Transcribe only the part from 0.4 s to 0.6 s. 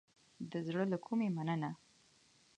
د